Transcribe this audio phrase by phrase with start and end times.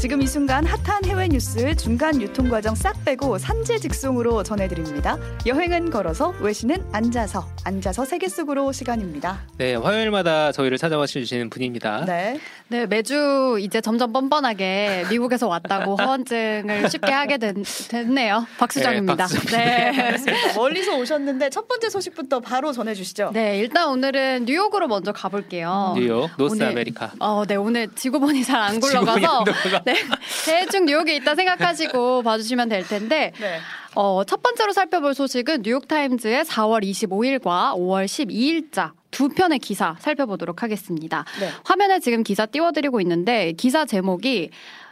[0.00, 5.18] 지금 이 순간 핫한 해외 뉴스 중간 유통 과정 싹 빼고 산재 직송으로 전해드립니다.
[5.44, 9.40] 여행은 걸어서 외신은 앉아서 앉아서 세계 속으로 시간입니다.
[9.58, 12.06] 네, 화요일마다 저희를 찾아와 주시는 분입니다.
[12.06, 12.40] 네.
[12.68, 18.46] 네, 매주 이제 점점 뻔뻔하게 미국에서 왔다고 허언증을 쉽게 하게 된, 됐네요.
[18.58, 19.26] 박수정입니다.
[19.26, 20.16] 네, 네.
[20.56, 23.32] 멀리서 오셨는데 첫 번째 소식부터 바로 전해주시죠.
[23.34, 25.92] 네, 일단 오늘은 뉴욕으로 먼저 가볼게요.
[25.96, 27.12] 뉴욕, North 오늘- 아메리카.
[27.18, 29.82] 어, 네, 오늘 지구본이 잘 안 굴러가서 안 돌아가.
[29.94, 33.58] 네, 대충 뉴욕에 있다 생각하시고 봐주시면 될 텐데 네.
[33.94, 41.24] 어, 첫 번째로 살펴볼 소식은 뉴욕타임즈의 4월 25일과 5월 12일자 두 편의 기사 살펴보도록 하겠습니다.
[41.40, 41.48] 네.
[41.64, 44.50] 화면에 지금 기사 띄워드리고 있는데 기사 제목이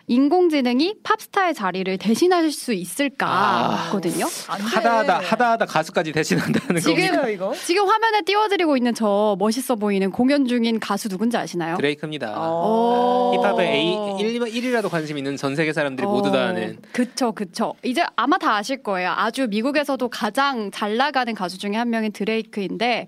[0.09, 4.25] 인공지능이 팝스타의 자리를 대신할 수 있을까거든요.
[4.49, 4.65] 안 돼.
[4.65, 7.53] 하다하다 하다하다 가수까지 대신한다는 지금- 이거?
[7.55, 11.77] 지금 화면에 띄워드리고 있는 저 멋있어 보이는 공연 중인 가수 누군지 아시나요?
[11.77, 12.35] 드레이크입니다.
[12.37, 13.33] 어.
[13.37, 17.75] 힙합에 A 1, 1이라도 관심 있는 전 세계 사람들이 모두 다 아는 그쵸, 그쵸.
[17.85, 19.13] 이제 아마 다 아실 거예요.
[19.15, 23.07] 아주 미국에서도 가장 잘 나가는 가수 중에 한 명인 드레이크인데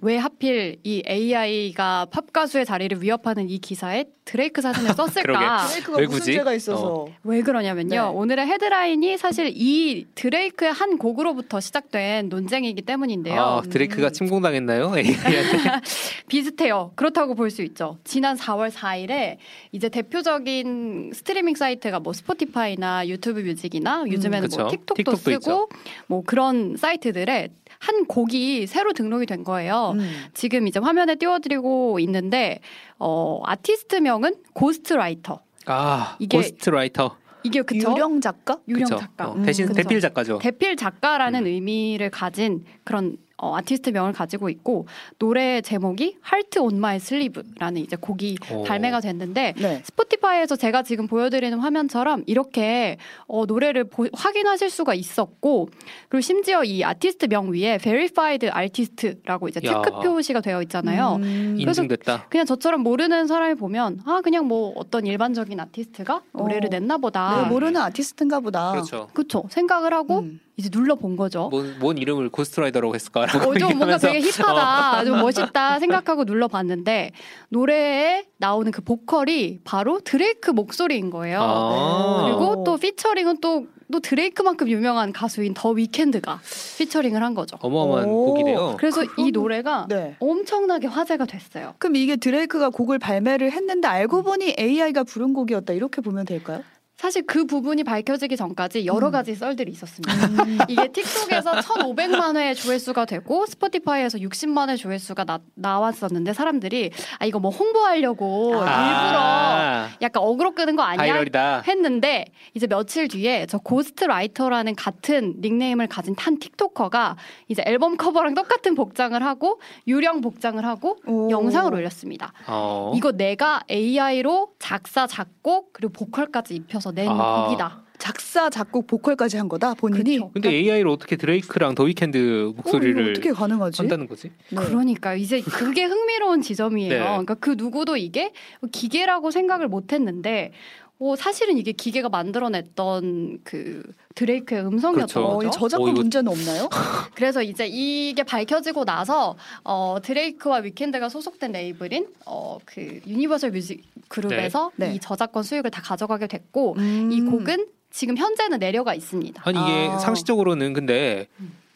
[0.00, 5.66] 왜 하필 이 AI가 팝 가수의 자리를 위협하는 이 기사에 드레이크 사진을 썼을까?
[5.66, 6.32] 드레이크가 왜 무슨 굳이?
[6.34, 7.06] 죄가 있어서.
[7.24, 7.88] 왜 그러냐면요.
[7.90, 7.98] 네.
[7.98, 13.40] 오늘의 헤드라인이 사실 이 드레이크의 한 곡으로부터 시작된 논쟁이기 때문인데요.
[13.40, 14.96] 아, 드레이크가 침공당했나요?
[14.96, 15.80] AI한테.
[16.28, 16.92] 비슷해요.
[16.96, 17.98] 그렇다고 볼 수 있죠.
[18.04, 19.36] 지난 4월 4일에
[19.72, 24.68] 이제 대표적인 스트리밍 사이트가 뭐 스포티파이나 유튜브 뮤직이나 요즘에는 뭐 그쵸.
[24.70, 25.68] 틱톡도 틱톡도 쓰고 있죠.
[26.06, 29.92] 뭐 그런 사이트들에 한 곡이 새로 등록이 된 거예요.
[29.96, 30.24] 음.
[30.32, 32.60] 지금 이제 화면에 띄워드리고 있는데
[32.98, 35.40] 어 아티스트명 은 Ghostwriter.
[35.66, 37.16] 아, 이게- Ghostwriter.
[37.42, 37.92] 이게 그쵸?
[37.92, 38.58] 유령 작가?
[38.68, 38.96] 유령 그쵸.
[38.98, 39.28] 작가.
[39.30, 39.76] 어, 대신 그쵸.
[39.76, 40.38] 대필 작가죠.
[40.38, 41.46] 대필 작가라는 음.
[41.46, 44.86] 의미를 가진 그런 어, 아티스트 명을 가지고 있고
[45.18, 48.62] 노래 제목이 Heart on My Sleeve라는 이제 곡이 오.
[48.62, 49.82] 발매가 됐는데 네.
[49.84, 52.96] 스포티파이에서 제가 지금 보여드리는 화면처럼 이렇게
[53.26, 55.68] 어, 노래를 보- 확인하실 수가 있었고
[56.08, 59.82] 그리고 심지어 이 아티스트 명 위에 Verified Artist라고 이제 야.
[59.82, 61.16] 체크 표시가 되어 있잖아요.
[61.16, 61.56] 음.
[61.60, 62.26] 그래서 인증됐다.
[62.28, 66.70] 그냥 저처럼 모르는 사람이 보면 아 그냥 뭐 어떤 일반적인 아티스트가 노래를 어.
[66.70, 67.36] 냈나 보다.
[67.36, 68.70] 내가 모르는 아티스트인가 보다.
[68.72, 69.08] 그렇죠.
[69.12, 70.40] 그쵸 생각을 하고 음.
[70.56, 71.48] 이제 눌러 본 거죠.
[71.50, 77.10] 뭔, 뭔 이름을 Ghostwriter라고 했을까라고 어, 좀 뭔가 되게 hip하다, 좀 멋있다 생각하고 눌러봤는데
[77.48, 81.40] 노래에 나오는 그 보컬이 바로 드레이크 목소리인 거예요.
[81.42, 82.22] 아.
[82.24, 86.40] 그리고 또 피처링은 또, 또 드레이크만큼 유명한 가수인 더 위켄드가
[86.78, 87.56] 피처링을 한 거죠.
[87.60, 88.24] 어마어마한 오.
[88.26, 88.76] 곡이네요.
[88.78, 90.14] 그래서 이 그럼- 노래가 네.
[90.20, 91.74] 엄청나게 화제가 됐어요.
[91.78, 96.62] 그럼 이게 드레이크가 곡을 발매를 했는데 알고 보니 AI가 부른 곡이었다 이렇게 보면 될까요?
[97.04, 99.12] 사실 그 부분이 밝혀지기 전까지 여러 음.
[99.12, 100.64] 가지 썰들이 있었습니다.
[100.70, 107.40] 이게 틱톡에서 1,500만 회 조회수가 되고 스포티파이에서 60만 회 조회수가 나, 나왔었는데 사람들이 아 이거
[107.40, 110.96] 뭐 홍보하려고 일부러 아, 약간 어그로 끄는 거 아니야?
[110.96, 111.64] viral이다.
[111.68, 117.16] 했는데 이제 며칠 뒤에 저 Ghostwriter라는 같은 닉네임을 가진 탄 틱토커가
[117.48, 121.28] 이제 앨범 커버랑 똑같은 복장을 하고 유령 복장을 하고 오.
[121.28, 122.32] 영상을 올렸습니다.
[122.46, 122.92] 어.
[122.96, 127.46] 이거 내가 AI로 작사 작곡 그리고 보컬까지 입혀서 낸 아.
[127.46, 127.84] 곡이다.
[127.98, 130.16] 작사 작곡 보컬까지 한 거다 본인이.
[130.16, 130.30] 그쵸.
[130.34, 133.80] 근데 AI로 어떻게 드레이크랑 더 위켄드 어, 목소리를 어떻게 가능하지?
[133.80, 134.30] 한다는 거지?
[134.50, 134.56] 네.
[134.56, 136.92] 그러니까 이제 그게 흥미로운 지점이에요.
[136.92, 136.98] 네.
[136.98, 138.32] 그러니까 그 누구도 이게
[138.72, 140.52] 기계라고 생각을 못 했는데
[141.00, 143.82] 어, 사실은 이게 기계가 만들어냈던 그
[144.14, 145.20] 드레이크의 음성이었던 그렇죠.
[145.24, 145.48] 어, 거죠.
[145.48, 146.68] 이 저작권 어, 이거- 문제는 없나요?
[147.14, 154.70] 그래서 이제 이게 밝혀지고 나서 어, 드레이크와 위켄드가 소속된 레이블인 어, 그 유니버설 뮤직 그룹에서
[154.76, 154.88] 네.
[154.88, 154.94] 네.
[154.94, 157.10] 이 저작권 수익을 다 가져가게 됐고 음.
[157.12, 159.42] 이 곡은 지금 현재는 내려가 있습니다.
[159.44, 159.98] 아니 이게 아.
[159.98, 161.26] 상식적으로는 근데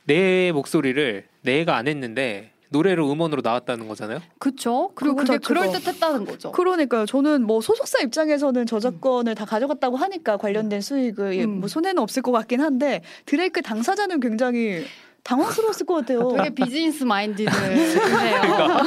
[0.04, 4.20] 내 목소리를 내가 안 했는데 노래로 음원으로 나왔다는 거잖아요.
[4.38, 4.90] 그렇죠.
[4.94, 6.52] 그리고 그게 자체가- 그럴 듯했다는 거죠.
[6.52, 7.06] 그러니까요.
[7.06, 11.60] 저는 뭐 소속사 입장에서는 저작권을 다 가져갔다고 하니까 관련된 수익을 예, 음.
[11.60, 14.84] 뭐 손해는 없을 것 같긴 한데 드레이크 당사자는 굉장히
[15.28, 16.32] 당황스러웠을 것 같아요.
[16.36, 17.76] 되게 비즈니스 마인디드네요.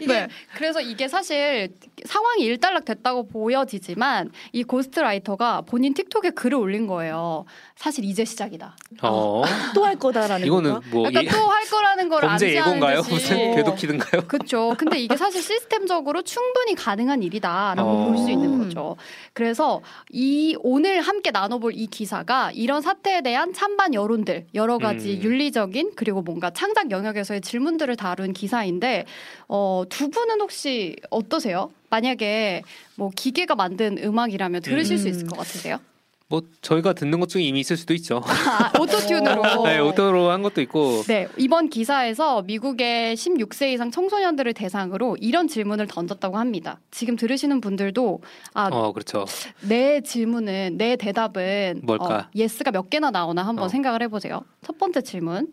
[0.00, 0.28] 이게 네.
[0.54, 1.74] 그래서 이게 사실
[2.06, 7.44] 상황이 일단락 됐다고 보여지지만 이 고스트라이터가 본인 틱톡에 글을 올린 거예요.
[7.76, 8.76] 사실 이제 시작이다.
[9.02, 9.42] 어.
[9.74, 10.86] 또 할 거다라는 이거는 건가?
[10.92, 13.02] 뭐 약간 예- 또할 거라는 걸 범죄 예고인가요?
[13.08, 14.22] 무슨 궤도키든가요?
[14.28, 14.74] 그렇죠.
[14.78, 18.04] 근데 이게 사실 시스템적으로 충분히 가능한 일이다라고 어.
[18.06, 18.96] 볼수 있는 거죠.
[19.32, 19.80] 그래서
[20.10, 25.09] 이 오늘 함께 나눠볼 이 기사가 이런 사태에 대한 찬반 여론들 여러 가지 음.
[25.18, 29.04] 윤리적인 그리고 뭔가 창작 영역에서의 질문들을 다룬 기사인데
[29.48, 31.70] 어, 두 분은 혹시 어떠세요?
[31.90, 32.62] 만약에
[32.96, 35.10] 뭐 기계가 만든 음악이라면 들으실 수 음.
[35.10, 35.78] 있을 것 같으세요?
[36.30, 38.22] 뭐 저희가 듣는 것 중에 이미 있을 수도 있죠.
[38.24, 39.64] 아, auto-tune으로.
[39.66, 41.02] 네, auto로 한 것도 있고.
[41.08, 46.78] 네, 이번 기사에서 미국의 16세 이상 청소년들을 대상으로 이런 질문을 던졌다고 합니다.
[46.92, 48.22] 지금 들으시는 분들도
[48.54, 49.24] 아, 어, 그렇죠.
[49.68, 52.16] 내 질문은 내 대답은 뭘까?
[52.16, 53.68] 어, yes가 몇 개나 나오나 한번 어.
[53.68, 54.42] 생각을 해 보세요.
[54.62, 55.52] 첫 번째 질문.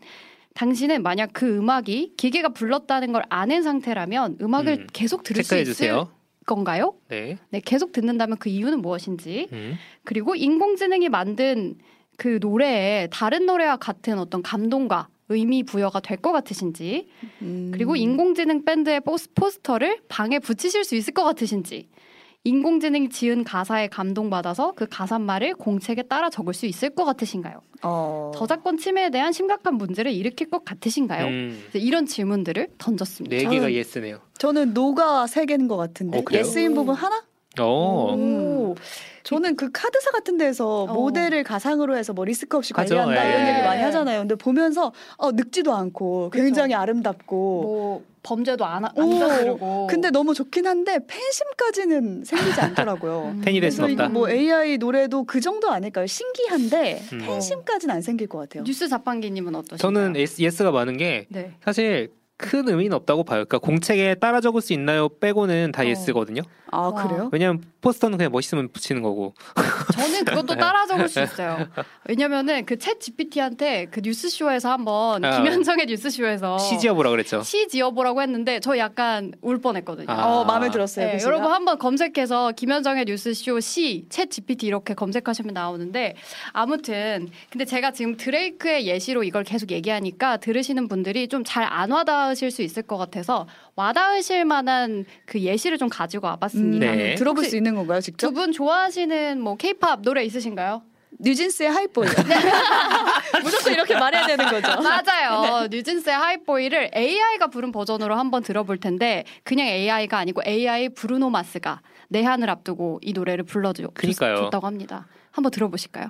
[0.54, 5.66] 당신은 만약 그 음악이 기계가 불렀다는 걸 아는 상태라면 음악을 음, 계속 들을 수 있을
[5.66, 6.10] 주세요.
[6.48, 6.96] 건가요?
[7.10, 7.38] 네.
[7.50, 9.50] 네, 계속 듣는다면 그 이유는 무엇인지.
[9.52, 9.76] 음.
[10.04, 11.76] 그리고 인공지능이 만든
[12.18, 17.10] 그 노래에 다른 노래와 같은 어떤 감동과 의미 부여가 될 것 같으신지.
[17.44, 17.70] 음.
[17.74, 21.90] 그리고 인공지능 밴드의 포스, 포스터를 방에 붙이실 수 있을 것 같으신지.
[22.48, 27.62] 인공지능이 지은 가사에 감동받아서 그 가사말을 공책에 따라 적을 수 있을 것 같으신가요?
[27.84, 28.32] 어.
[28.34, 31.26] 저작권 침해에 대한 심각한 문제를 일으킬 것 같으신가요?
[31.26, 31.64] 음.
[31.74, 33.36] 이런 질문들을 던졌습니다.
[33.36, 34.22] 네 개가 yes네요.
[34.38, 36.24] 저는 no가 세 개인 것 같은데 어?
[36.32, 37.22] yes인 부분 하나?
[37.66, 38.14] 어.
[38.16, 38.76] 오.
[39.24, 40.94] 저는 그 카드사 같은 데서 어.
[40.94, 42.96] 모델을 가상으로 해서 뭐 리스크 없이 하죠.
[42.96, 43.52] 관리한다 이런 예.
[43.54, 44.20] 얘기 많이 하잖아요.
[44.20, 49.88] 근데 보면서 어, 늙지도 않고 굉장히 아름답고 뭐 범죄도 안, 하- 오, 안 저지르고.
[49.88, 53.32] 근데 너무 좋긴 한데 팬심까지는 생기지 않더라고요.
[53.36, 53.42] 음.
[53.42, 54.14] 팬이 될 그래서 순 이거 없다.
[54.14, 56.08] 뭐 AI 노래도 그 정도 아닐까요?
[56.08, 57.20] 신기한데 음.
[57.20, 58.64] 팬심까지는 안 생길 것 같아요.
[58.64, 59.78] 뉴스 자판기님은 어떠신가요?
[59.78, 61.54] 저는 yes, yes가 많은 게 네.
[61.64, 63.46] 사실 큰 의미는 없다고 봐요.
[63.46, 65.10] 그러니까 공책에 따라 적을 수 있나요?
[65.10, 65.86] 빼고는 다 어.
[65.86, 66.44] yes거든요.
[66.72, 67.04] 아 와.
[67.08, 67.30] 그래요?
[67.32, 69.34] 왜냐면 포스터는 그냥 멋있으면 붙이는 거고.
[69.94, 70.60] 저는 그것도 네.
[70.60, 71.68] 따라 적을 수 있어요.
[72.08, 75.38] 왜냐면은 그 챗 GPT한테 그 뉴스쇼에서 한번 아.
[75.38, 77.42] 김현정의 뉴스쇼에서 시 지어보라 그랬죠.
[77.44, 80.08] 시 지어보라고 했는데 저 약간 울 뻔했거든요.
[80.10, 80.26] 아.
[80.42, 81.18] 어 마음에 들었어요.
[81.18, 81.20] 네.
[81.24, 86.16] 여러분 한번 검색해서 김현정의 뉴스쇼 시, 챗 GPT 이렇게 검색하시면 나오는데
[86.54, 92.50] 아무튼 근데 제가 지금 드레이크의 예시로 이걸 계속 얘기하니까 들으시는 분들이 좀 잘 안 와닿으실
[92.52, 93.46] 수 있을 것 같아서
[93.78, 96.86] 와닿으실 만한 그 예시를 좀 가지고 음, 와봤습니다.
[96.96, 97.16] 네.
[97.16, 98.28] 들어볼 수 있는 건가요, 직접?
[98.28, 100.82] 두 분 좋아하시는 뭐 케이팝 노래 있으신가요?
[101.20, 102.08] 뉴진스의 하이보이.
[103.44, 104.68] 무조건 이렇게 말해야 되는 거죠.
[104.82, 105.68] 맞아요.
[105.72, 112.50] 뉴진스의 하이보이를 AI가 부른 버전으로 한번 들어볼 텐데 그냥 AI가 아니고 AI 브루노 마스가 내한을
[112.50, 113.46] 앞두고 이 노래를.
[113.46, 115.08] 불러줬다고 합니다.
[115.32, 116.08] 한번 들어보실까요?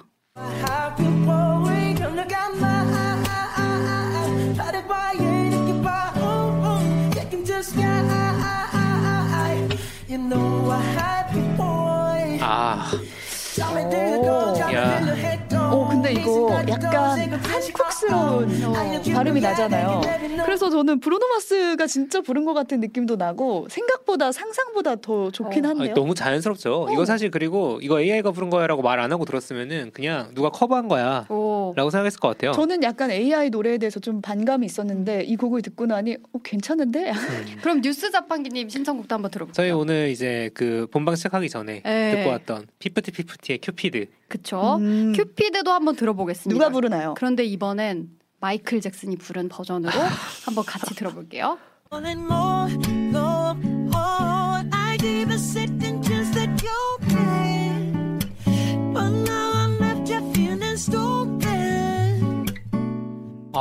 [12.89, 14.55] Oh.
[14.71, 15.36] yeah.
[16.01, 20.01] 근데 이거 약간 한국스러운 어, 발음이 나잖아요.
[20.45, 25.69] 그래서 저는 브루노 마스가 진짜 부른 것 같은 느낌도 나고 생각보다 상상보다 더 좋긴 어.
[25.69, 25.93] 한데요.
[25.95, 26.89] 너무 자연스럽죠.
[26.91, 31.73] 이거 사실 그리고 이거 AI가 부른 거야라고 말 안 하고 들었으면은 그냥 누가 커버한 거야라고
[31.77, 31.89] 오.
[31.91, 32.51] 생각했을 것 같아요.
[32.53, 37.11] 저는 약간 AI 노래에 대해서 좀 반감이 있었는데 이 곡을 듣고 나니 어, 괜찮은데?
[37.11, 37.13] 음.
[37.61, 39.53] 그럼 뉴스 자판기님 신청곡도 한번 들어볼게요.
[39.53, 42.15] 저희 오늘 이제 그 본방 시작하기 전에 네.
[42.15, 44.07] 듣고 왔던 피프티 피프티의 큐피드.
[44.27, 44.77] 그쵸?
[44.81, 46.53] 음, 큐피드도 한번 들어보겠습니다.
[46.57, 47.13] 누가 부르나요?
[47.15, 49.91] 그런데 이번엔 마이클 잭슨이 부른 버전으로
[50.45, 51.57] 한번 같이 들어볼게요.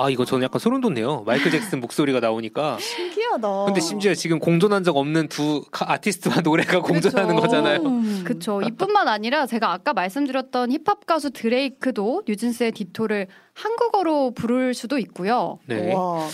[0.05, 1.23] 아 이거 저는 약간 소름 돋네요.
[1.27, 2.79] 마이클 잭슨 목소리가 나오니까.
[2.79, 3.65] 신기하다.
[3.67, 7.41] 근데 심지어 지금 공존한 적 없는 두 카- 아티스트와 노래가 공존하는 그쵸.
[7.41, 7.81] 거잖아요.
[7.83, 8.23] 음.
[8.25, 8.61] 그쵸.
[8.63, 15.59] 이뿐만 아니라 제가 아까 말씀드렸던 힙합 가수 드레이크도 뉴진스의 디토를 한국어로 부를 수도 있고요.
[15.67, 15.93] 네.
[15.95, 16.27] 와.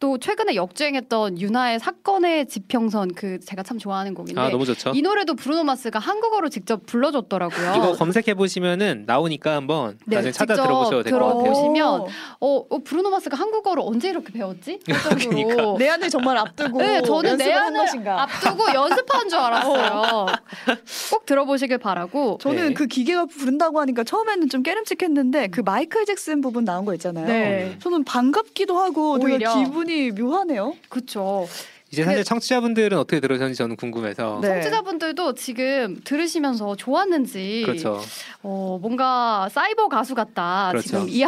[0.00, 4.92] 또 최근에 역주행했던 윤하의 사건의 지평선 그 제가 참 좋아하는 곡인데 아 너무 좋죠.
[4.94, 7.74] 이 노래도 브루노 마스가 한국어로 직접 불러줬더라고요.
[7.76, 11.42] 이거 검색해 보시면은 나오니까 한번 네, 나중에 찾아 들어보셔도 될 것 같아요.
[11.42, 12.08] 들어보시- 보시면 오.
[12.40, 14.78] 어, 어, 브루노 마스가 한국어를 언제 이렇게 배웠지?
[14.88, 15.74] 그러니까.
[15.78, 18.08] 내 안을 정말 앞두고 네, 저는 내 안을?
[18.08, 20.26] 앞두고 연습한 줄 알았어요.
[21.12, 22.38] 꼭 들어보시길 바라고.
[22.40, 22.74] 저는 네.
[22.74, 27.26] 그 기계가 부른다고 하니까 처음에는 좀 깨름칙했는데 그 마이클 잭슨 부분 나온 거 있잖아요.
[27.26, 27.76] 네.
[27.82, 29.54] 저는 반갑기도 하고 되게 오히려.
[29.56, 30.74] 기분이 묘하네요.
[30.88, 31.46] 그쵸.
[31.92, 34.38] 이제 사실 청취자분들은 어떻게 들으셨는지 저는 궁금해서.
[34.42, 34.48] 네.
[34.48, 38.00] 청취자분들도 지금 들으시면서 좋았는지 그렇죠.
[38.42, 40.68] 어, 뭔가 사이버 가수 같다.
[40.70, 40.86] 그렇죠.
[40.88, 41.26] 지금 이야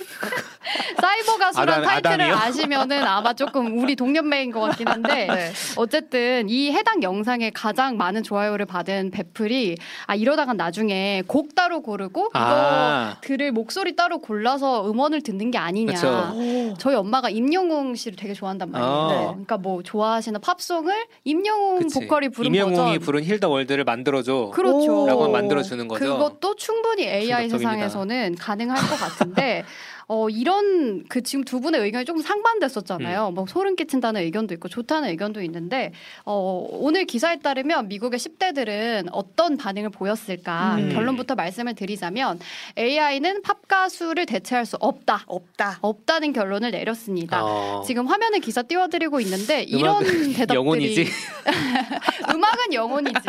[1.00, 2.34] 사이버 가수란 아담- 타이틀을 아담이요?
[2.36, 5.52] 아시면은 아마 조금 우리 동년배인 것 같긴 한데 네.
[5.76, 9.76] 어쨌든 이 해당 영상에 가장 많은 좋아요를 받은 베플이
[10.06, 13.16] 아 이러다가 나중에 곡 따로 고르고 이거 아.
[13.22, 15.94] 들을 목소리 따로 골라서 음원을 듣는 게 아니냐.
[15.94, 16.34] 그쵸.
[16.78, 18.90] 저희 엄마가 임영웅 씨를 되게 좋아한단 말이에요.
[18.92, 19.08] 어.
[19.10, 19.16] 네.
[19.28, 22.00] 그러니까 뭐 좋아하시는 팝송을 임영웅 그치.
[22.00, 23.00] 보컬이 부른 임영웅이 버전.
[23.00, 24.50] 부른 힐더 월드를 만들어줘.
[24.54, 25.04] 그렇죠.
[25.04, 25.06] 오.
[25.06, 26.04] 라고 만들어 주는 거죠.
[26.04, 27.58] 그것도 충분히 AI 충격적입니다.
[27.88, 29.64] 세상에서는 가능할 것 같은데
[30.12, 33.28] 어, 이런 그 지금 두 분의 의견이 조금 상반됐었잖아요.
[33.28, 33.34] 음.
[33.34, 35.92] 뭐 소름 끼친다는 의견도 있고 좋다는 의견도 있는데
[36.24, 40.92] 어, 오늘 기사에 따르면 미국의 10대들은 어떤 반응을 보였을까 음.
[40.92, 42.40] 결론부터 말씀을 드리자면
[42.76, 45.22] AI는 팝 가수를 대체할 수 없다.
[45.28, 45.78] 없다.
[45.80, 47.44] 없다는 결론을 내렸습니다.
[47.44, 50.02] 어, 지금 화면에 기사 띄워드리고 있는데 이런
[50.34, 51.06] 대답들이 영혼이지.
[52.34, 53.28] 음악은 영혼이지.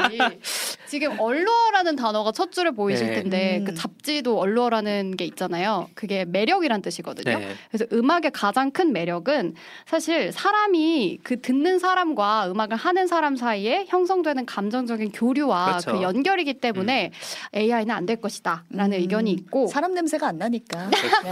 [0.91, 3.13] 지금 언로어라는 단어가 첫 줄에 보이실 네.
[3.21, 3.63] 텐데 음.
[3.63, 5.87] 그 잡지도 언로어라는 게 있잖아요.
[5.95, 7.39] 그게 매력이란 뜻이거든요.
[7.39, 7.47] 네.
[7.69, 9.55] 그래서 음악의 가장 큰 매력은
[9.85, 15.93] 사실 사람이 그 듣는 사람과 음악을 하는 사람 사이에 형성되는 감정적인 교류와 그렇죠.
[15.93, 17.11] 그 연결이기 때문에
[17.55, 18.99] AI는 안 될 것이다라는 음.
[18.99, 20.89] 의견이 있고 사람 냄새가 안 나니까.
[20.89, 21.29] 네.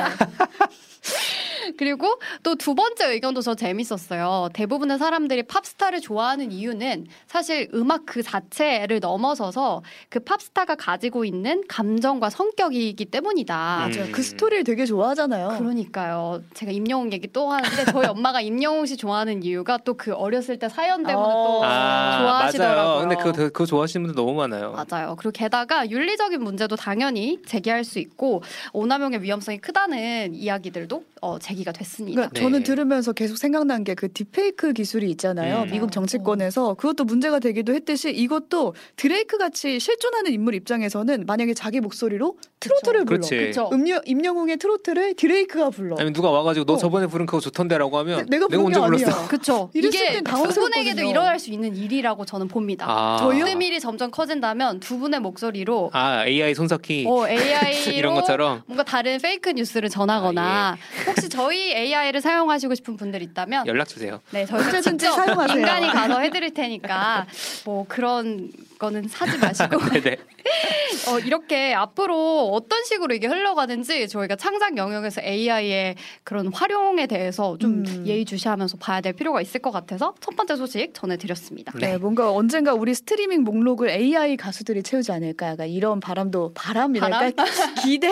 [1.77, 4.49] 그리고 또 두 번째 의견도 저 재밌었어요.
[4.53, 12.29] 대부분의 사람들이 팝스타를 좋아하는 이유는 사실 음악 그 자체를 넘어서서 그 팝스타가 가지고 있는 감정과
[12.29, 13.55] 성격이기 때문이다.
[13.55, 14.03] 맞아요.
[14.05, 14.11] 음.
[14.11, 15.57] 그 스토리를 되게 좋아하잖아요.
[15.57, 16.41] 그러니까요.
[16.53, 20.69] 제가 임영웅 얘기 또 하는데 저희 엄마가 임영웅 씨 좋아하는 이유가 또 그 어렸을 때
[20.69, 21.63] 사연 때문에 또 어.
[21.65, 22.83] 아, 좋아하시더라고요.
[22.85, 22.99] 맞아요.
[23.01, 24.71] 근데 그거, 그거 좋아하시는 분들 너무 많아요.
[24.71, 25.15] 맞아요.
[25.17, 28.41] 그리고 게다가 윤리적인 문제도 당연히 제기할 수 있고
[28.73, 32.15] 오남용의 위험성이 크다는 이야기들도 어, 제기 가 됐습니다.
[32.15, 32.41] 그러니까 네.
[32.41, 35.63] 저는 들으면서 계속 생각난 게 그 딥페이크 기술이 있잖아요.
[35.63, 35.71] 음.
[35.71, 42.37] 미국 정치권에서 그것도 문제가 되기도 했듯이 이것도 드레이크 같이 실존하는 인물 입장에서는 만약에 자기 목소리로
[42.61, 43.17] 트로트를 불러.
[43.17, 43.35] 그렇지.
[43.35, 43.69] 그렇죠.
[43.73, 45.95] 음료, 임영웅의 트로트를 드레이크가 불러.
[45.95, 46.77] 아니면 누가 와가지고 너 어.
[46.77, 49.05] 저번에 부른 그거 좋던데라고 하면 내가 게 언제 불렀어?
[49.11, 49.27] 아니야.
[49.27, 49.69] 그렇죠.
[49.73, 50.21] 이게.
[50.21, 52.85] 그분에게도 일어날 수 있는 일이라고 저는 봅니다.
[52.87, 53.45] 아, 저희요?
[53.45, 59.17] 뜸일이 점점 커진다면 두 분의 목소리로 아 AI 손석희 어, AI로 이런 것처럼 뭔가 다른
[59.19, 64.21] 페이크 뉴스를 전하거나 아, 혹시 저희 AI를 사용하시고 싶은 분들 있다면 연락 주세요.
[64.31, 65.57] 네 언제든지 직접 사용하세요.
[65.57, 67.25] 인간이 가서 해드릴 테니까
[67.65, 70.17] 뭐 그런 거는 사지 마시고 네네.
[71.09, 77.83] 어, 이렇게 앞으로 어떤 식으로 이게 흘러가는지 저희가 창작 영역에서 AI의 그런 활용에 대해서 좀
[77.85, 78.07] 음.
[78.07, 81.73] 예의주시하면서 봐야 될 필요가 있을 것 같아서 첫 번째 소식 전해드렸습니다.
[81.77, 87.45] 네, 뭔가 언젠가 우리 스트리밍 목록을 AI 가수들이 채우지 않을까 약간 이런 바람도 바람이랄까
[87.83, 88.09] 기대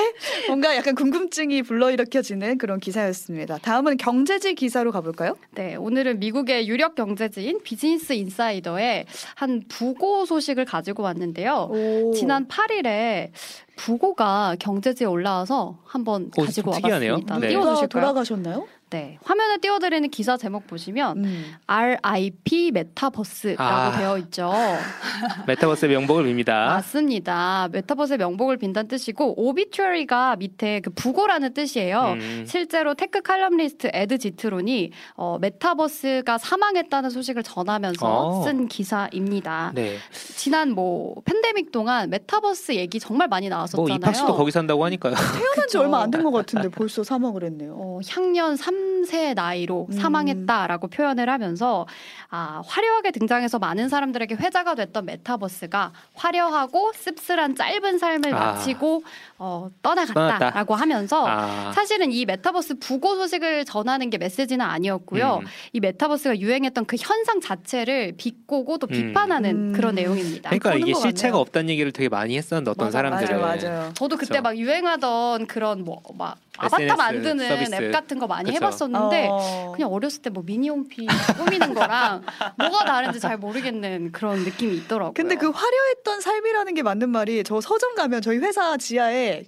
[0.48, 3.58] 뭔가 약간 궁금증이 불러일으켜지는 그런 기사였습니다.
[3.60, 5.38] 다음은 경제지 기사로 가볼까요?
[5.52, 9.06] 네, 오늘은 미국의 유력 경제지인 비즈니스 인사이더의
[9.36, 11.70] 한 부고 소식 을 가지고 왔는데요.
[11.72, 12.12] 오.
[12.14, 13.30] 지난 8일에
[13.76, 17.12] 부고가 경제지에 올라와서 한번 오, 가지고 좀 특이하네요.
[17.14, 17.40] 와봤습니다.
[17.40, 17.48] 네.
[17.48, 18.02] 누가 띄워주실까요?
[18.02, 18.68] 돌아가셨나요?
[18.90, 21.54] 네, 화면에 띄워드리는 기사 제목 보시면 음.
[21.68, 23.98] RIP 메타버스라고 아.
[23.98, 24.54] 되어 있죠.
[25.46, 26.48] 메타버스의 명복을 빕니다.
[26.68, 27.68] 맞습니다.
[27.74, 32.16] 메타버스의 명복을 빈다는 뜻이고 obituary가 밑에 그 부고라는 뜻이에요.
[32.18, 32.46] 음.
[32.48, 38.44] 실제로 tech 칼럼니스트 에드 지트론이 어, 메타버스가 사망했다는 소식을 전하면서 어.
[38.44, 39.74] 쓴 기사입니다.
[39.76, 39.98] 네.
[40.38, 43.86] 지난 뭐 팬데믹 동안 메타버스 얘기 정말 많이 나왔었잖아요.
[43.88, 45.14] 뭐 이팍 씨도 거기 산다고 하니까요.
[45.38, 47.74] 태어난 지 얼마 안 된 것 같은데 벌써 사망을 했네요.
[47.78, 49.94] 어, 향년 3세 나이로 음.
[49.94, 51.88] 사망했다라고 표현을 하면서
[52.30, 58.38] 아, 화려하게 등장해서 많은 사람들에게 회자가 됐던 메타버스가 화려하고 씁쓸한 짧은 삶을 아.
[58.40, 59.04] 마치고
[59.38, 60.76] 어, 떠나갔다라고 떠났다.
[60.76, 61.72] 하면서 아.
[61.74, 65.40] 사실은 이 메타버스 부고 소식을 전하는 게 메시지는 아니었고요.
[65.42, 65.48] 음.
[65.74, 68.92] 이 메타버스가 유행했던 그 현상 자체를 비꼬고 또 음.
[68.92, 69.74] 비판하는 음.
[69.74, 70.50] 그런 내용입니다.
[70.50, 71.38] 그러니까 이게 것 실체가.
[71.38, 73.94] 없다는 얘기를 되게 많이 했었는데 어떤 맞아, 사람들은 맞아요, 맞아요.
[73.94, 74.42] 저도 그때 그쵸.
[74.42, 77.76] 막 유행하던 그런 뭐막 아바타 SNS 만드는 서비스.
[77.76, 78.56] 앱 같은 거 많이 그쵸.
[78.66, 79.72] 해봤었는데 어.
[79.76, 82.22] 그냥 어렸을 때 뭐 미니홈피 꾸미는 거랑
[82.58, 85.14] 뭐가 다른지 잘 모르겠는 그런 느낌이 있더라고요.
[85.14, 89.46] 근데 그 화려했던 삶이라는 게 맞는 말이 저 서점 가면 저희 회사 지하에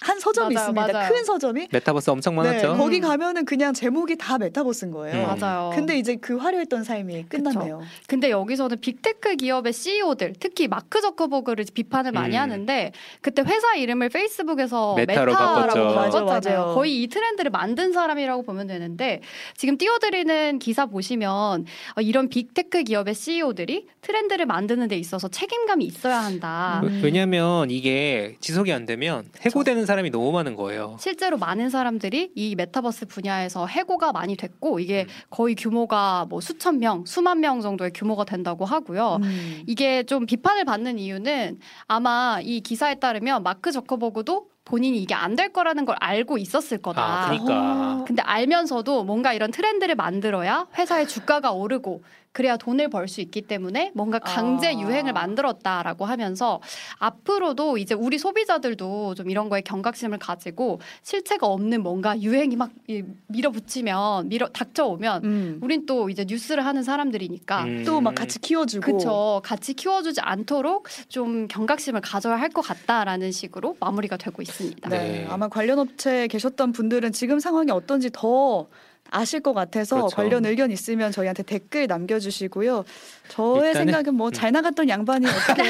[0.00, 0.92] 한 서점이 맞아요, 있습니다.
[0.98, 1.12] 맞아요.
[1.12, 1.68] 큰 서점이.
[1.70, 2.76] 메타버스 엄청 네, 많았죠.
[2.76, 5.14] 거기 가면은 그냥 제목이 다 메타버스인 거예요.
[5.28, 5.38] 음.
[5.38, 5.70] 맞아요.
[5.74, 7.82] 근데 이제 그 화려했던 삶이 끝났네요.
[8.06, 12.40] 근데 여기서는 빅테크 기업의 CEO들, 특히 마크 저커버그를 비판을 많이 음.
[12.40, 15.94] 하는데 그때 회사 이름을 페이스북에서 메타로 바꿨죠.
[15.94, 16.74] 바꿨잖아요.
[16.74, 19.20] 거의 이 트렌드를 만든 사람이라고 보면 되는데
[19.56, 21.66] 지금 띄워드리는 기사 보시면
[21.96, 26.80] 어, 이런 빅테크 기업의 CEO들이 트렌드를 만드는 데 있어서 책임감이 있어야 한다.
[26.84, 27.00] 음.
[27.04, 30.96] 왜냐하면 이게 지속이 안 되면 해고되는 사람이 너무 많은 거예요.
[31.00, 35.06] 실제로 많은 사람들이 이 메타버스 분야에서 해고가 많이 됐고 이게 음.
[35.30, 39.18] 거의 규모가 뭐 수천 명, 수만 명 정도의 규모가 된다고 하고요.
[39.22, 39.62] 음.
[39.66, 45.52] 이게 좀 비판을 받는 이유는 아마 이 기사에 따르면 마크 저커버그도 본인이 이게 안 될
[45.52, 47.02] 거라는 걸 알고 있었을 거다.
[47.02, 47.54] 아, 그러니까.
[48.00, 48.04] 어.
[48.06, 53.90] 근데 알면서도 뭔가 이런 트렌드를 만들어야 회사의 주가가 오르고 그래야 돈을 벌 수 있기 때문에
[53.94, 54.72] 뭔가 강제 아.
[54.72, 56.60] 유행을 만들었다라고 하면서
[56.98, 63.02] 앞으로도 이제 우리 소비자들도 좀 이런 거에 경각심을 가지고 실체가 없는 뭔가 유행이 막 이-
[63.26, 65.58] 밀어붙이면 밀어 닥쳐오면 음.
[65.62, 67.84] 우린 또 이제 뉴스를 하는 사람들이니까 음.
[67.84, 68.80] 또막 같이 키워주고.
[68.98, 74.88] 그쵸 같이 키워주지 않도록 좀 경각심을 가져야 할 것 같다라는 식으로 마무리가 되고 있습니다.
[74.88, 74.98] 네.
[74.98, 75.26] 네.
[75.28, 78.66] 아마 관련 업체에 계셨던 분들은 지금 상황이 어떤지 더
[79.10, 80.16] 아실 것 같아서 그렇죠.
[80.16, 82.84] 관련 의견 있으면 저희한테 댓글 남겨주시고요.
[83.28, 85.62] 저의 일단은- 생각은 뭐 잘 나갔던 양반이 어떻게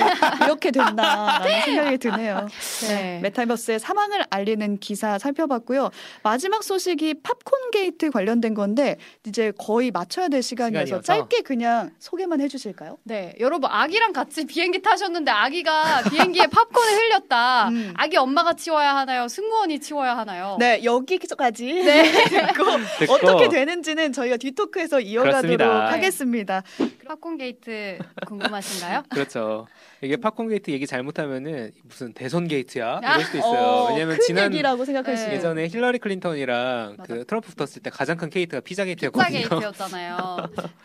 [0.45, 2.47] 이렇게 됐나라는 생각이 드네요.
[2.89, 3.21] 네.
[3.23, 5.91] 메타버스의 사망을 알리는 기사 살펴봤고요.
[6.23, 11.03] 마지막 소식이 팝콘 게이트 관련된 건데 이제 거의 맞춰야 될 시간이어서 시간이어서.
[11.07, 12.99] 짧게 그냥 소개만 해주실까요?
[13.05, 17.69] 네, 여러분 아기랑 같이 비행기 타셨는데 아기가 비행기에 팝콘을 흘렸다.
[17.69, 17.95] 음.
[17.97, 19.29] 아기 엄마가 치워야 하나요?
[19.29, 20.57] 승무원이 치워야 하나요?
[20.59, 22.13] 네 여기까지 네.
[22.29, 22.65] 듣고
[22.99, 25.93] 듣고 어떻게 되는지는 저희가 뒤토크에서 이어가도록 그렇습니다.
[25.93, 26.63] 하겠습니다.
[27.11, 29.03] 팝콘 게이트 궁금하신가요?
[29.11, 29.67] 그렇죠.
[30.01, 33.61] 이게 팝콘 게이트 얘기 잘못하면은 무슨 대선 게이트야 아, 이럴 수도 있어요.
[33.61, 35.35] 어, 왜냐면 큰 지난 얘기라고 생각할 수 네.
[35.35, 37.15] 예전에 힐러리 클린턴이랑 맞아.
[37.15, 39.49] 그 트럼프 붙었을 때 가장 큰 게이트가 피자 피자 게이트였거든요.
[39.49, 40.37] 게이트였잖아요.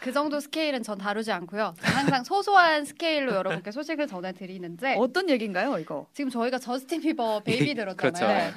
[0.02, 1.76] 그 정도 스케일은 전 다루지 않고요.
[1.82, 6.08] 항상 소소한 스케일로 여러분께 소식을 전해드리는데 어떤 얘기인가요, 이거?
[6.14, 7.96] 지금 저희가 저스틴 비버 Baby 들었잖아요.
[7.96, 8.28] 그렇죠.
[8.28, 8.52] 네.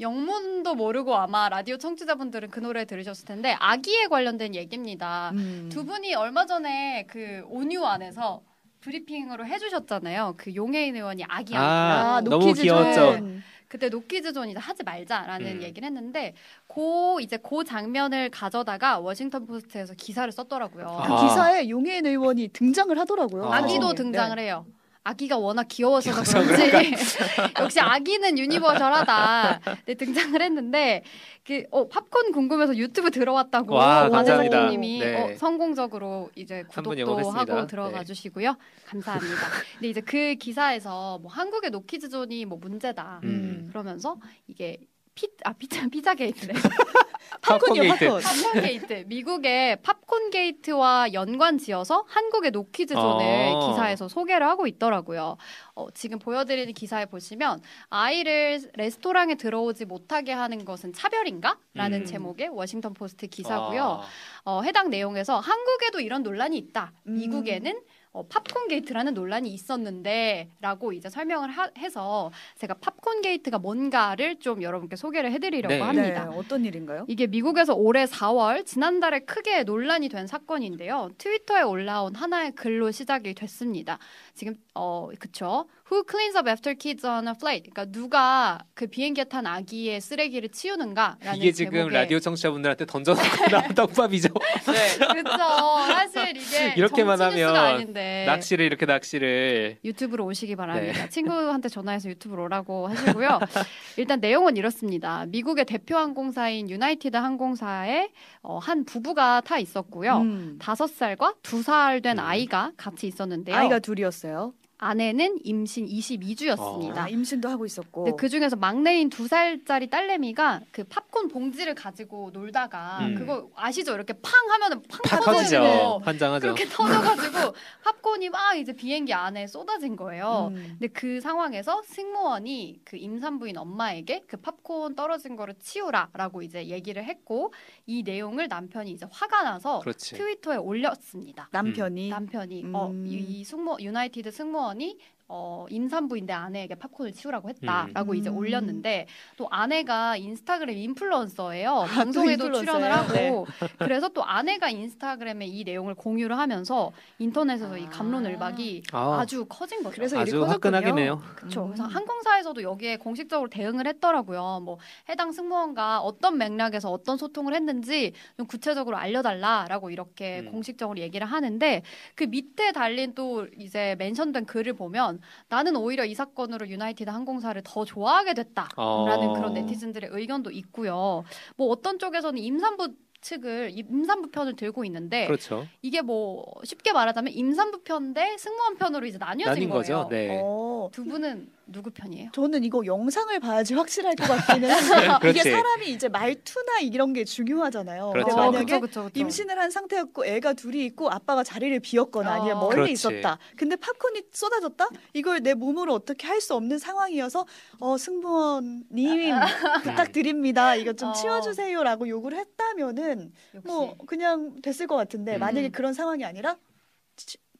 [0.00, 5.30] 영문도 모르고 아마 라디오 청취자분들은 그 노래 들으셨을 텐데 아기에 관련된 얘기입니다.
[5.34, 5.68] 음.
[5.70, 8.42] 두 분이 얼마 전에 그 온유 안에서
[8.80, 10.34] 브리핑으로 해주셨잖아요.
[10.36, 13.16] 그 용혜인 의원이 아기 아, 아, 너무 노키즈 귀여웠죠.
[13.18, 13.42] 존.
[13.68, 15.62] 그때 노키즈존 이제 하지 말자라는 음.
[15.62, 16.34] 얘기를 했는데
[16.66, 20.84] 그 이제 그 장면을 가져다가 워싱턴 포스트에서 기사를 썼더라고요.
[21.06, 21.22] 그 아.
[21.22, 23.44] 기사에 용혜인 의원이 등장을 하더라고요.
[23.46, 23.56] 아.
[23.56, 23.94] 아기도 사진에.
[23.94, 24.42] 등장을 네.
[24.42, 24.66] 해요.
[25.04, 26.70] 아기가 워낙 귀여워서 그런지
[27.60, 29.60] 역시 아기는 universal하다.
[29.86, 31.02] 네, 등장을 했는데
[31.44, 34.70] 그 어, 팝콘 궁금해서 유튜브 들어왔다고 와, 감사합니다.
[34.70, 35.16] 님이 네.
[35.16, 37.30] 어, 성공적으로 이제 구독도.
[37.32, 38.04] 하고 들어가 네.
[38.04, 38.56] 주시고요.
[38.86, 39.36] 감사합니다.
[39.74, 43.20] 근데 이제 그 기사에서 뭐 한국의 노키즈존이 뭐 문제다.
[43.24, 43.66] 음.
[43.70, 44.78] 그러면서 이게
[45.14, 46.54] 피, 아, 피자, 피자 게이트래.
[47.42, 48.04] 팝콘이요, 게이트.
[48.08, 48.20] 팝콘.
[48.22, 49.04] 팝콘 게이트.
[49.06, 53.68] 미국의 팝콘 게이트와 연관 지어서 한국의 노키즈 존을 아.
[53.68, 55.36] 기사에서 소개를 하고 있더라고요.
[55.74, 61.58] 어, 지금 보여드리는 기사에 보시면 아이를 레스토랑에 들어오지 못하게 하는 것은 차별인가?
[61.74, 62.04] 라는 음.
[62.04, 63.82] 제목의 워싱턴 포스트 기사고요.
[63.82, 64.06] 아,
[64.44, 66.92] 어, 해당 내용에서 한국에도 이런 논란이 있다.
[67.06, 67.14] 음.
[67.14, 67.80] 미국에는
[68.14, 74.96] 어, 팝콘 게이트라는 논란이 있었는데라고 이제 설명을 하- 해서 제가 팝콘 게이트가 뭔가를 좀 여러분께
[74.96, 75.80] 소개를 해드리려고 네.
[75.80, 76.24] 합니다.
[76.26, 77.06] 네, 어떤 일인가요?
[77.08, 81.10] 이게 미국에서 올해 4월 지난달에 크게 논란이 된 사건인데요.
[81.16, 83.98] 트위터에 올라온 하나의 글로 시작이 됐습니다.
[84.34, 85.66] 지금 어 그쵸?
[85.92, 87.68] Who cleans up after kids on a flight?
[87.70, 93.68] 그러니까 누가 그 비행기에 탄 아기의 쓰레기를 치우는가라는 이게 지금 제목의 라디오 청취자분들한테 던져놓고 나온
[93.76, 94.30] 떡밥이죠.
[94.32, 95.36] 그렇죠.
[95.36, 101.02] 사실 이게 이렇게만 하면 아닌데 낚시를 이렇게 낚시를 유튜브로 오시기 바랍니다.
[101.02, 101.08] 네.
[101.10, 103.40] 친구한테 전화해서 유튜브로 오라고 하시고요.
[103.98, 105.26] 일단 내용은 이렇습니다.
[105.26, 108.08] 미국의 대표 항공사인 유나이티드 항공사에
[108.40, 110.20] 어, 한 부부가 타 있었고요.
[110.20, 110.58] 음.
[110.58, 112.24] 다섯 살과 두 살된 음.
[112.24, 113.54] 아이가 같이 있었는데요.
[113.54, 114.54] 아이가 둘이었어요.
[114.82, 116.96] 아내는 임신 22주였습니다.
[116.96, 118.02] 아, 임신도 하고 있었고.
[118.02, 123.14] 근데 그 중에서 막내인 두 살짜리 딸내미가 그 팝콘 봉지를 가지고 놀다가 음.
[123.14, 123.94] 그거 아시죠?
[123.94, 125.60] 이렇게 팡 하면은 팡 터지죠.
[125.60, 126.00] 거.
[126.04, 126.40] 환장하죠.
[126.42, 130.48] 그렇게 터져가지고 팝콘이 막 이제 비행기 안에 쏟아진 거예요.
[130.50, 130.76] 음.
[130.80, 137.52] 근데 그 상황에서 승무원이 그 임산부인 엄마에게 그 팝콘 떨어진 거를 치우라라고 이제 얘기를 했고
[137.86, 140.16] 이 내용을 남편이 이제 화가 나서 그렇지.
[140.16, 141.48] 트위터에 올렸습니다.
[141.52, 142.72] 남편이 남편이 음.
[142.74, 144.98] 어, 이, 이 승무 유나이티드 승무원 이
[145.34, 148.16] 어, 임산부인데 아내에게 팝콘을 치우라고 했다라고 음.
[148.16, 149.06] 이제 올렸는데
[149.38, 151.86] 또 아내가 인스타그램 인플루언서예요.
[151.88, 152.60] 방송에도 인플루언서예요?
[152.60, 153.68] 출연을 하고 네.
[153.78, 159.20] 그래서 또 아내가 인스타그램에 이 내용을 공유를 하면서 인터넷에서 이 감론을박이 아.
[159.20, 159.96] 아주 커진 거죠.
[159.96, 160.44] 그래서 아주.
[160.44, 161.22] 화끈하겠네요.
[161.36, 161.62] 그렇죠.
[161.62, 161.66] 음.
[161.68, 164.60] 그래서 항공사에서도 여기에 공식적으로 대응을 했더라고요.
[164.62, 164.76] 뭐
[165.08, 170.50] 해당 승무원과 어떤 맥락에서 어떤 소통을 했는지 좀 구체적으로 알려달라라고 이렇게 음.
[170.50, 171.82] 공식적으로 얘기를 하는데
[172.16, 177.84] 그 밑에 달린 또 이제 멘션된 글을 보면 나는 오히려 이 사건으로 유나이티드 항공사를 더
[177.84, 179.32] 좋아하게 됐다라는 어.
[179.34, 181.24] 그런 네티즌들의 의견도 있고요.
[181.56, 182.88] 뭐 어떤 쪽에서는 임산부
[183.20, 185.66] 측을 임산부 편을 들고 있는데 그렇죠.
[185.80, 189.80] 이게 뭐 쉽게 말하자면 임산부 편 대 승무원 편으로 이제 나뉘어진 거예요.
[189.80, 190.08] 거죠.
[190.10, 190.40] 네.
[190.42, 190.62] 어.
[190.86, 192.30] 어, 두 분은 누구 편이에요?
[192.32, 195.50] 저는 이거 영상을 봐야지 확실할 것 같기는 한데 이게 그렇지.
[195.50, 198.10] 사람이 이제 말투나 이런 게 중요하잖아요.
[198.10, 198.34] 그렇죠.
[198.34, 199.20] 어, 만약에 그쵸, 그쵸.
[199.20, 202.60] 임신을 한 상태였고 애가 둘이 있고 아빠가 자리를 비웠거나 아니면 어.
[202.60, 202.92] 멀리 그렇지.
[202.92, 203.38] 있었다.
[203.56, 204.88] 근데 팝콘이 쏟아졌다?
[205.14, 207.46] 이걸 내 몸으로 어떻게 할 수 없는 상황이어서
[207.78, 209.34] 어 승무원님
[209.84, 210.74] 부탁드립니다.
[210.74, 211.12] 이거 좀 어.
[211.12, 213.66] 치워주세요라고 요구를 했다면은 역시.
[213.66, 215.40] 뭐 그냥 됐을 것 같은데 음.
[215.40, 216.56] 만약에 그런 상황이 아니라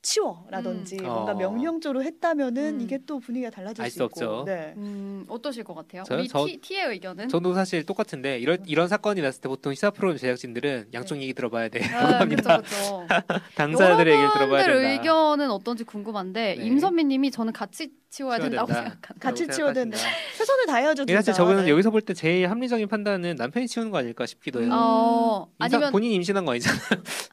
[0.02, 1.04] 치, 치워라든지 음.
[1.06, 1.34] 뭔가 어.
[1.34, 2.80] 명령조로 했다면은 음.
[2.80, 4.04] 이게 또 분위기가 달라질 알수 수 있고.
[4.06, 4.44] 없죠.
[4.46, 4.74] 네.
[4.76, 6.02] 음, 어떠실 것 같아요?
[6.02, 6.18] 저요?
[6.18, 7.28] 우리 저- T, T의 의견은?
[7.28, 11.68] 저도 사실 똑같은데 이런 이런 사건이 났을 때 보통 시사 프로그램 제작진들은 양쪽 얘기 들어봐야
[11.68, 11.84] 돼.
[11.94, 12.58] 아, 합니다.
[12.58, 13.06] 그렇죠,
[13.56, 14.90] 당사자들의 얘기를 들어봐야 여러분들 된다.
[15.02, 16.64] 의견은 어떤지 궁금한데 네.
[16.64, 18.82] 임선미님이 저는 같이 치워야 치워야 된다고 된다.
[18.82, 19.14] 생각한다.
[19.20, 19.96] 같이 라고 치워야 된다.
[19.96, 20.36] 생각하신다.
[20.36, 21.04] 최선을 다해야죠.
[21.08, 21.44] 예, 사실 진짜.
[21.46, 21.70] 저는 네.
[21.70, 24.68] 여기서 볼 때 제일 합리적인 판단은 남편이 치우는 거 아닐까 싶기도 해요.
[24.68, 24.72] 음.
[24.74, 26.78] 어, 임사- 아니면 본인이 임신한 거 아니잖아.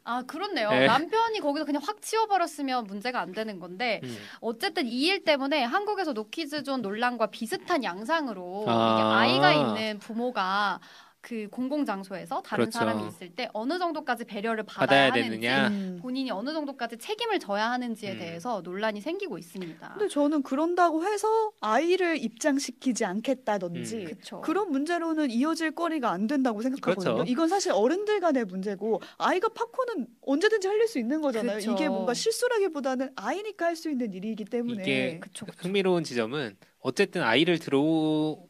[0.05, 0.69] 아 그렇네요.
[0.69, 0.85] 네.
[0.87, 4.17] 남편이 거기서 그냥 확 치워버렸 으면 문제가 안 되는 건데 음.
[4.41, 8.93] 어쨌든 이 일 때문에 한국에서 노키즈존 논란과 비슷한 양상으로 아.
[8.93, 10.79] 이게 아이가 있는 부모가
[11.21, 12.79] 그 공공 장소에서 다른 그렇죠.
[12.79, 15.67] 사람이 있을 때 어느 정도까지 배려를 받아야, 받아야 하는지 되느냐.
[15.67, 15.99] 음.
[16.01, 18.19] 본인이 어느 정도까지 책임을 져야 하는지에 음.
[18.19, 19.89] 대해서 논란이 생기고 있습니다.
[19.89, 24.05] 근데 저는 그런다고 해서 아이를 입장시키지 않겠다든지 음.
[24.05, 24.41] 그렇죠.
[24.41, 27.15] 그런 문제로는 이어질 거리가 안 된다고 생각하거든요.
[27.15, 27.31] 그렇죠.
[27.31, 31.57] 이건 사실 어른들 간의 문제고 아이가 팝콘은 언제든지 흘릴 수 있는 거잖아요.
[31.57, 31.73] 그쵸.
[31.73, 35.21] 이게 뭔가 실수라기보다는 아이니까 할 수 있는 일이기 때문에 이게.
[35.59, 38.47] 흥미로운 지점은 어쨌든 아이를 들어오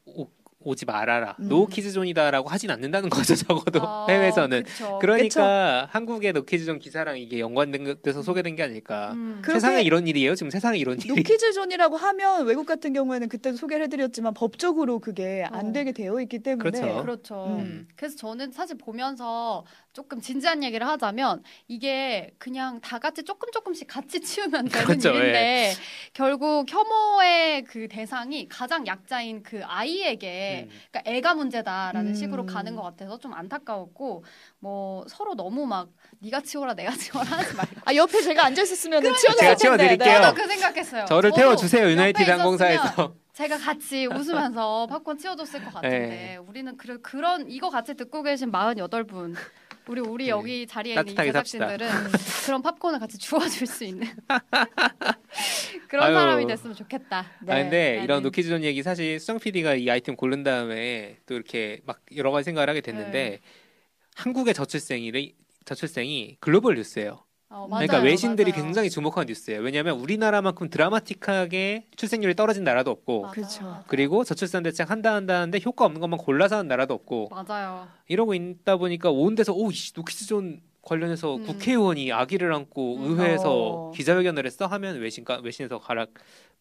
[0.76, 1.36] 지 말아라.
[1.40, 1.48] 음.
[1.48, 3.34] 노 키즈존이다라고 하진 않는다는 거죠.
[3.36, 4.64] 적어도 어, 해외에서는.
[4.64, 5.00] 그쵸.
[5.00, 9.14] 그러니까 한국의 노키즈존 기사랑 이게 연관돼서 소개된 게 아닐까.
[9.14, 9.42] 음.
[9.46, 10.36] 세상에 이런 일이에요.
[10.36, 11.08] 지금 세상에 이런 일이.
[11.08, 15.72] 노키즈존이라고 하면 외국 같은 경우에는 그때도 소개를 해드렸지만 법적으로 그게 안 어.
[15.72, 17.02] 되게 되어 있기 때문에 그렇죠.
[17.02, 17.46] 그렇죠.
[17.60, 17.88] 음.
[17.96, 24.20] 그래서 저는 사실 보면서 조금 진지한 얘기를 하자면 이게 그냥 다 같이 조금 조금씩 같이
[24.22, 25.74] 치우면 되는 그렇죠, 일인데
[26.14, 30.70] 결국 혐오의 그 대상이 가장 약자인 그 아이에게 음.
[30.92, 32.14] 그러니까 애가 문제다라는 음.
[32.16, 34.24] 식으로 가는 것 같아서 좀 안타까웠고
[34.60, 39.02] 뭐 서로 너무 막 네가 치워라 내가 치워라 하지 말고 아 옆에 제가 앉아 있었으면
[39.04, 39.56] 제가 치워놨을 텐데.
[39.58, 40.22] 치워드릴게요.
[40.22, 41.06] 저도 그 생각했어요.
[41.06, 41.84] 저를 저도 태워 주세요.
[41.84, 43.16] 옆에 유나이티드 항공사에서.
[43.34, 46.38] 제가 같이 웃으면서 팝콘 치워줬을 것 같은데 네.
[46.38, 49.34] 우리는 그, 그런 이거 같이 듣고 계신 48분
[49.90, 50.30] 우리 우리 네.
[50.30, 51.16] 여기 자리에 있는.
[51.16, 51.90] 제작진들은
[52.46, 54.08] 그런 팝콘을 같이 주워줄 수 있는
[55.90, 56.14] 그런 아유.
[56.14, 57.26] 사람이 됐으면 좋겠다.
[57.42, 57.52] 네.
[57.54, 61.82] 아 근데 나는- 이런 노키즈존 얘기 사실 수정 PD가 이 아이템 고른 다음에 또 이렇게
[61.86, 63.40] 막 여러 가지 생각을 하게 됐는데 네.
[64.16, 65.34] 한국의 저출생이
[65.66, 67.24] 저출생이 글로벌 뉴스예요.
[67.52, 68.64] 어, 그러니까 맞아요, 외신들이 맞아요.
[68.64, 69.62] 굉장히 주목한 뉴스예요.
[69.62, 73.64] 왜냐하면 우리나라만큼 드라마틱하게 출생률이 떨어진 나라도 없고 맞아요, 그렇죠.
[73.64, 73.84] 맞아요.
[73.88, 77.88] 그리고 저출산 대책 한다 한다는데 효과 없는 것만 골라서 하는 나라도 없고 맞아요.
[78.08, 81.46] 이러고 있다 보니까 온 데서 오 이씨 노키즈 존 관련해서 음.
[81.46, 83.12] 국회의원이 아기를 안고 음.
[83.12, 83.92] 의회에서 어.
[83.92, 86.08] 기자회견을 했어 하면 외신가 외신에서 가라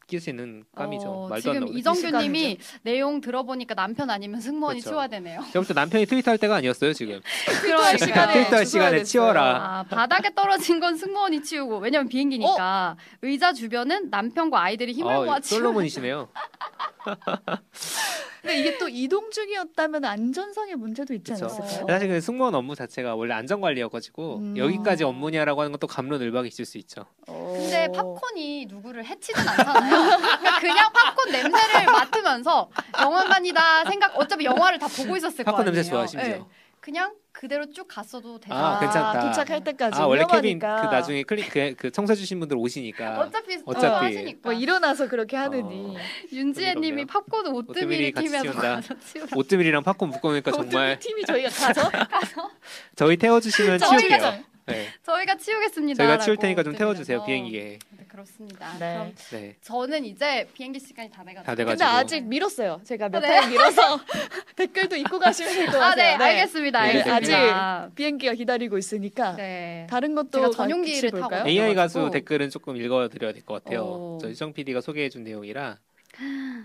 [0.06, 1.06] 끼수 있는 감이죠.
[1.06, 1.78] 어, 말도 안 지금 나오죠.
[1.78, 4.92] 이정규님이 내용 들어보니까 남편 아니면 승무원이 그렇죠.
[4.94, 5.40] 치워야 되네요.
[5.48, 7.20] 제가 볼때 남편이 트위터 할 때가 아니었어요 지금.
[7.62, 7.98] 그러니까.
[8.06, 9.02] 시간에 트위터 할 시간에.
[9.02, 9.42] 치워라.
[9.56, 15.40] 아, 바닥에 떨어진 건 승무원이 치우고 왜냐면 비행기니까 의자 주변은 남편과 아이들이 힘을 어, 모아
[15.40, 15.58] 치우.
[15.58, 16.28] 솔로몬이시네요.
[18.40, 21.46] 근데 이게 또 이동 중이었다면 안전상의 문제도 있지 그쵸.
[21.46, 21.86] 않았을까요?
[21.86, 24.56] 사실 그 승무원 업무 자체가 원래 안전 관리여가지고 음.
[24.56, 27.06] 여기까지 업무냐라고 하는 것도 감론을박이 있을 수 있죠.
[27.26, 30.18] 근데 팝콘이 누구를 해치진 않잖아요.
[30.38, 32.68] 그냥, 그냥 팝콘 냄새를 맡으면서
[33.00, 34.18] 영화관이다 생각.
[34.18, 35.74] 어차피 영화를 다 보고 있었을 거 팝콘 아니에요.
[35.74, 36.28] 냄새 좋아 심지어.
[36.28, 36.44] 네.
[36.80, 38.76] 그냥 그대로 쭉 갔어도 되잖아.
[38.76, 39.20] 아, 괜찮다.
[39.20, 40.66] 도착할 때까지 아 원래 케빈 그.
[40.66, 44.06] 나중에 클릭 그, 그 청소해 주신 분들 오시니까 어차피 어차피.
[44.06, 44.38] 하시니까.
[44.42, 46.00] 뭐 일어나서 그렇게 하느니 어.
[46.32, 48.10] 윤지혜님이 팝콘 오뜨밀이.
[48.10, 49.28] 가서 치우라.
[49.36, 51.88] 오뜨밀이랑 팝콘 묶어놓으니까 정말 팀이 저희가 가서
[52.96, 54.42] 저희 태워주시면 치울게요.
[54.68, 54.86] 네.
[55.04, 55.96] 저희가 치우겠습니다.
[56.04, 57.24] 저희가 치울 테니까 좀 태워주세요.
[57.24, 57.78] 비행기에.
[57.90, 58.72] 네, 그렇습니다.
[58.78, 58.94] 네.
[58.94, 59.56] 그럼 네.
[59.62, 61.44] 저는 이제 비행기 시간이 다 돼가지고.
[61.46, 61.78] 다 돼가지고.
[61.78, 62.80] 근데 아직 밀었어요.
[62.84, 63.46] 제가 몇 아, 네.
[63.48, 64.00] 밀어서
[64.56, 66.18] 댓글도 읽고 가시면 될것 아, 같아요.
[66.18, 66.82] 네, 알겠습니다.
[66.82, 67.90] 네, 알겠습니다.
[67.94, 69.86] 비행기가 기다리고 있으니까 네.
[69.90, 71.44] 다른 것도 전용기를 타고?
[71.44, 71.50] 네.
[71.50, 72.10] AI 가수.
[72.12, 73.82] 댓글은 조금 읽어드려야 될 것 같아요.
[73.84, 74.18] 어.
[74.20, 75.78] 저희 수정 PD가 소개해준 내용이라.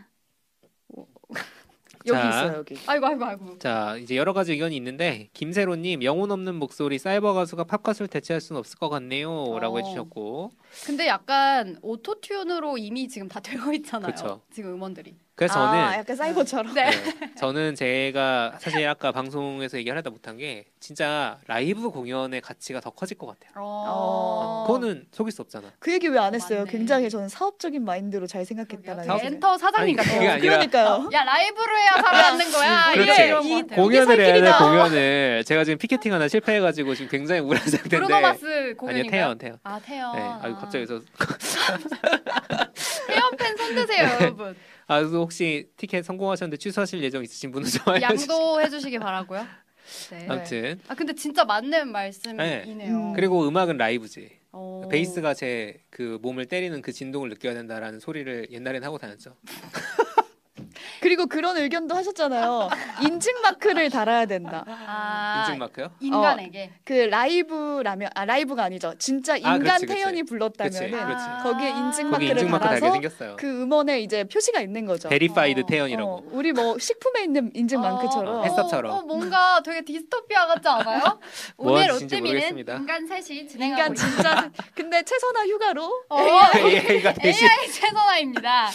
[2.05, 2.29] 여기 자.
[2.29, 2.75] 있어요 여기.
[2.85, 3.59] 아이고 아이고 아이고.
[3.59, 8.41] 자 이제 여러 가지 의견이 있는데 김세로님 영혼 없는 목소리 사이버 가수가 팝 가수를 대체할
[8.41, 9.79] 수는 없을 것 같네요라고 어.
[9.79, 10.51] 해주셨고
[10.85, 14.11] 근데 약간 오토튠으로 이미 지금 다 되어 있잖아요.
[14.11, 14.41] 그쵸.
[14.51, 15.15] 지금 음원들이.
[15.35, 16.73] 그래서 저는 아 약간 사이버처럼.
[16.75, 16.91] 네.
[16.91, 22.91] 네, 저는 제가 사실 아까 방송에서 얘기를 하다 못한 게 진짜 라이브 공연의 가치가 더
[22.91, 23.51] 커질 것 같아요.
[23.57, 24.63] 어.
[24.67, 25.71] 그거는 속일 수 없잖아.
[25.79, 26.59] 그 얘기 왜 안 했어요?
[26.59, 26.71] 맞네.
[26.71, 29.17] 굉장히 저는 사업적인 마인드로 잘 생각했다는 그러게요.
[29.17, 30.39] 생각이 엔터 사장님 아니, 같아요.
[30.39, 31.09] 그러니까요.
[31.11, 32.91] 야 라이브로 해야 살아남는 거야.
[32.93, 33.49] 그렇지.
[33.49, 33.63] 이.
[33.75, 34.51] 공연을 해야 돼.
[34.63, 39.09] 공연을 제가 지금 피켓팅 하나 실패해가지고 지금 굉장히 우울한 상태인데 브루노 마스 아니요 공연인가요?
[39.11, 39.57] 태연 태연.
[39.63, 40.15] 아 태연.
[40.15, 41.01] 네, 아유 갑자기 저
[43.07, 44.55] 태연 팬손 힘드세요, 여러분.
[44.93, 48.01] 아, 그리고 혹시 티켓 성공하셨는데 취소하실 예정 있으신 분은 좋아요.
[48.01, 49.45] 양도해 주시기 바라고요.
[50.11, 50.27] 네.
[50.29, 52.95] 아무튼 아 근데 진짜 맞는 말씀이네요.
[53.09, 53.13] 음.
[53.13, 54.29] 그리고 음악은 라이브지.
[54.51, 54.87] 어.
[54.89, 59.35] 베이스가 제 그 몸을 때리는 그 진동을 느껴야 된다라는 소리를 옛날엔 하고 다녔죠.
[61.03, 62.69] 그리고 그런 의견도 하셨잖아요.
[63.01, 64.63] 인증 마크를 달아야 된다.
[64.65, 65.91] 아, 인증 마크요?
[65.99, 66.71] 인간에게.
[66.85, 68.93] 그 라이브라면 아 라이브가 아니죠.
[68.97, 70.01] 진짜 인간 그렇지, 그렇지.
[70.01, 71.25] 태연이 불렀다면은 그렇지.
[71.43, 73.35] 거기에 인증 거기 마크를 인증 마크 달게 달아서 생겼어요.
[73.37, 75.09] 그 음원에 이제 표시가 있는 거죠.
[75.09, 76.09] verified 어, 태연이라고.
[76.09, 78.35] 어, 우리 뭐 식품에 있는 인증 마크처럼.
[78.35, 78.91] 어, HACCP처럼.
[78.93, 81.19] 어, 어, 뭔가 되게 디스토피아 같지 않아요?
[81.57, 82.75] 뭐 오늘 모르겠습니다.
[82.77, 86.17] 인간 셋이 진행하고 인간 진짜 근데 최선화 휴가로 어,
[86.55, 88.69] AI가 대신 AI 최선화입니다.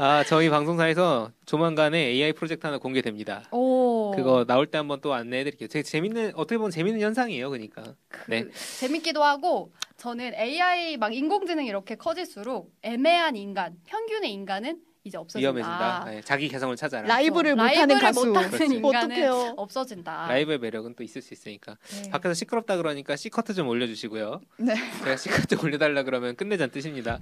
[0.00, 3.42] 아 저희 방송사에서 조만간에 AI 프로젝트 하나 공개됩니다.
[3.50, 4.12] 오.
[4.14, 5.68] 그거 나올 때 한번 또 안내해 드릴게요.
[5.68, 7.82] 되게 재밌는 어떻게 보면 재밌는 현상이에요, 그러니까.
[8.28, 8.44] 네.
[8.44, 15.40] 그 재밌기도 하고 저는 AI 막 인공지능 이렇게 커질수록 애매한 인간, 평균의 인간은 이제 없어진다.
[15.40, 16.04] 위험해진다.
[16.04, 17.08] 네, 자기 개성을 찾아라.
[17.08, 17.56] 라이브를.
[17.56, 18.26] 못하는 라이브를 가수.
[18.26, 18.72] 못하는.
[18.72, 19.54] 인간은.
[19.56, 20.28] 없어진다.
[20.28, 21.76] 라이브의 매력은 또 있을 수 있으니까.
[22.04, 22.10] 네.
[22.10, 24.42] 밖에서 시끄럽다 그러니까 C커트 좀 올려주시고요.
[24.58, 24.74] 네.
[25.02, 27.18] 제가 C커트 올려달라 그러면 끝내자는 뜻입니다.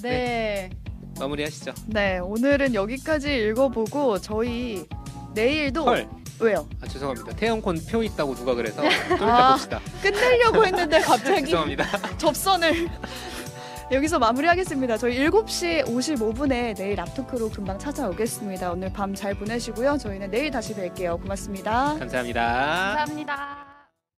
[0.00, 0.70] 네.
[1.18, 1.72] 마무리하시죠.
[1.86, 4.86] 네 오늘은 여기까지 읽어보고 저희
[5.34, 6.08] 내일도 헐.
[6.38, 6.68] 왜요?
[6.82, 7.34] 아 죄송합니다.
[7.36, 9.52] 태영콘 표 있다고 누가 그래서 좀 이따 아.
[9.52, 9.80] 봅시다.
[10.02, 11.84] 끝내려고 했는데 갑자기 죄송합니다.
[12.18, 12.88] 접선을
[13.92, 14.98] 여기서 마무리하겠습니다.
[14.98, 18.72] 저희 7시 55분에 내일 앞토크로 금방 찾아오겠습니다.
[18.72, 19.96] 오늘 밤 잘 보내시고요.
[19.98, 21.20] 저희는 내일 다시 뵐게요.
[21.22, 21.94] 고맙습니다.
[21.98, 22.42] 감사합니다.
[22.96, 23.65] 감사합니다.